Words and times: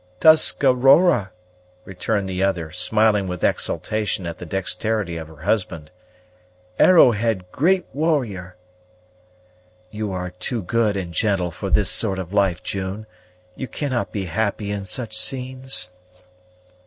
"Tuscarora!" 0.19 1.29
returned 1.85 2.27
the 2.27 2.41
other, 2.41 2.71
smiling 2.71 3.27
with 3.27 3.43
exultation 3.43 4.25
at 4.25 4.39
the 4.39 4.47
dexterity 4.47 5.15
of 5.15 5.27
her 5.27 5.43
husband. 5.43 5.91
"Arrowhead 6.79 7.45
great 7.51 7.85
warrior!" 7.93 8.55
"You 9.91 10.11
are 10.11 10.31
too 10.31 10.63
good 10.63 10.97
and 10.97 11.13
gentle 11.13 11.51
for 11.51 11.69
this 11.69 11.91
sort 11.91 12.17
of 12.17 12.33
life, 12.33 12.63
June; 12.63 13.05
you 13.55 13.67
cannot 13.67 14.11
be 14.11 14.25
happy 14.25 14.71
in 14.71 14.85
such 14.85 15.15
scenes?" 15.15 15.91